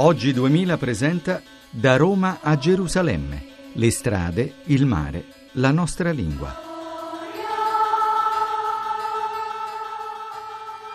[0.00, 1.40] Oggi 2000 presenta
[1.70, 3.72] Da Roma a Gerusalemme.
[3.74, 5.24] Le strade, il mare,
[5.54, 6.54] la nostra lingua.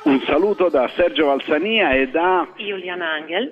[0.06, 3.52] Un saluto da Sergio Valsania e da Juliana Angel.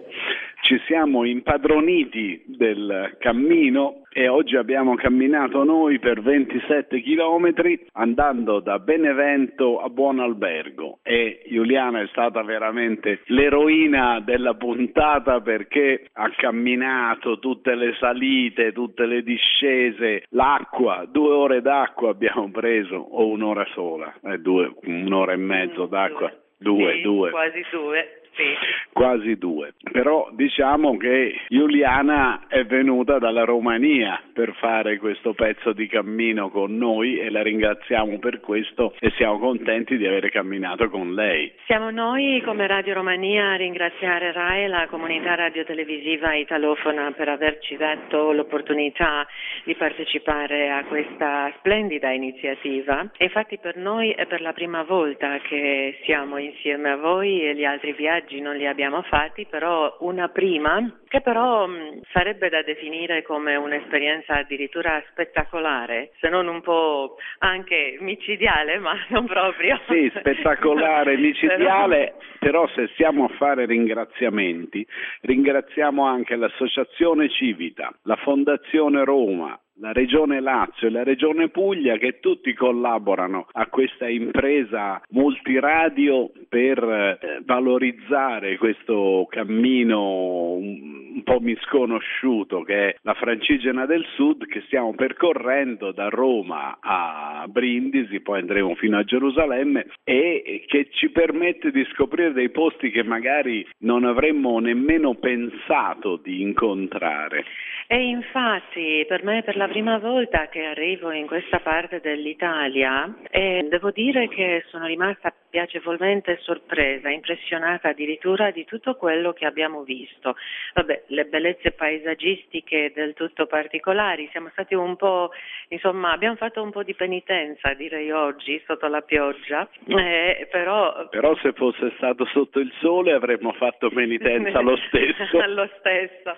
[0.72, 8.80] Ci siamo impadroniti del cammino e oggi abbiamo camminato noi per 27 chilometri andando da
[8.80, 17.40] Benevento a Buon Albergo e Giuliana è stata veramente l'eroina della puntata perché ha camminato
[17.40, 24.14] tutte le salite, tutte le discese, l'acqua, due ore d'acqua abbiamo preso o un'ora sola,
[24.24, 26.34] eh, due, un'ora e mezzo d'acqua.
[26.58, 27.32] Due, sì, due.
[27.32, 28.21] Quasi due.
[28.34, 28.56] Sì.
[28.94, 29.74] Quasi due.
[29.92, 36.78] Però diciamo che Giuliana è venuta dalla Romania per fare questo pezzo di cammino con
[36.78, 41.52] noi e la ringraziamo per questo e siamo contenti di aver camminato con lei.
[41.66, 48.32] Siamo noi come Radio Romania a ringraziare RAE, la comunità radiotelevisiva italofona, per averci dato
[48.32, 49.28] l'opportunità
[49.64, 53.10] di partecipare a questa splendida iniziativa.
[53.18, 57.66] Infatti per noi è per la prima volta che siamo insieme a voi e gli
[57.66, 63.24] altri viaggi non li abbiamo fatti, però una prima che però mh, sarebbe da definire
[63.24, 69.80] come un'esperienza addirittura spettacolare, se non un po' anche micidiale, ma non proprio.
[69.88, 72.68] Sì, spettacolare, micidiale, però...
[72.70, 74.86] se stiamo a fare ringraziamenti,
[75.22, 82.20] ringraziamo anche l'Associazione Civita, la Fondazione Roma, la Regione Lazio e la Regione Puglia che
[82.20, 92.90] tutti collaborano a questa impresa multiradio per eh, valorizzare questo cammino un, po' misconosciuto che
[92.90, 98.98] è la Francigena del Sud che stiamo percorrendo da Roma a Brindisi, poi andremo fino
[98.98, 105.14] a Gerusalemme e che ci permette di scoprire dei posti che magari non avremmo nemmeno
[105.16, 107.46] pensato di incontrare.
[107.88, 113.16] E infatti per me è per la prima volta che arrivo in questa parte dell'Italia
[113.30, 119.84] e devo dire che sono rimasta piacevolmente sorpresa, impressionata addirittura di tutto quello che abbiamo
[119.84, 120.36] visto.
[120.74, 125.32] Vabbè, le bellezze paesaggistiche del tutto particolari, siamo stati un po',
[125.68, 131.10] insomma, abbiamo fatto un po' di penitenza direi oggi sotto la pioggia, eh, però...
[131.10, 135.46] Però se fosse stato sotto il sole avremmo fatto penitenza lo stesso.
[135.48, 136.38] lo stesso.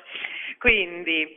[0.64, 1.28] Quindi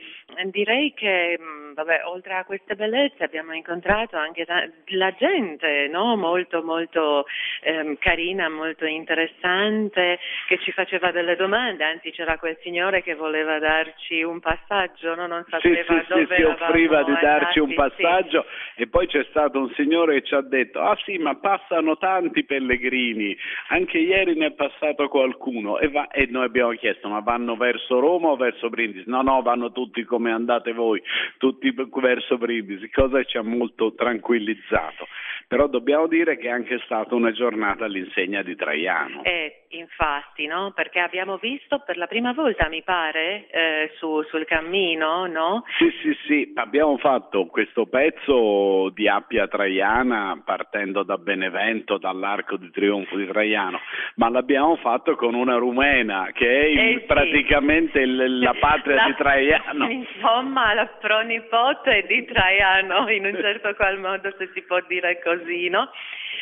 [0.51, 1.37] direi che
[1.75, 6.17] vabbè, oltre a queste bellezze abbiamo incontrato anche la, la gente no?
[6.17, 7.27] molto molto
[7.63, 13.59] ehm, carina, molto interessante, che ci faceva delle domande, anzi c'era quel signore che voleva
[13.59, 15.27] darci un passaggio, no?
[15.27, 19.07] non sapeva sì, sì, dove sì, si offriva di darci un sì, passaggio e poi
[19.07, 23.37] c'è stato un signore che ci ha detto ah sì ma passano tanti pellegrini,
[23.69, 28.01] anche ieri ne è passato qualcuno e, va, e noi abbiamo chiesto ma vanno verso
[28.01, 29.05] Roma o verso Brindisi?
[29.17, 31.03] No, no, vanno tutti come andate voi,
[31.39, 35.07] tutti verso Brindisi, cosa ci ha molto tranquillizzato.
[35.49, 39.23] Però dobbiamo dire che è anche stata una giornata all'insegna di Traiano.
[39.23, 40.73] Eh, infatti, no?
[40.75, 45.63] Perché abbiamo visto per la prima volta, mi pare, eh, su, sul cammino, no?
[45.79, 52.69] Sì, sì, sì, abbiamo fatto questo pezzo di Appia Traiana partendo da Benevento, dall'Arco di
[52.73, 53.79] Trionfo di Traiano,
[54.17, 57.05] ma l'abbiamo fatto con una rumena che è Eh, sì.
[57.07, 59.91] praticamente il- la patria La- di Traiano.
[59.91, 65.69] Insomma, la pronipote di Traiano, in un certo qual modo, se si può dire così,
[65.69, 65.91] no?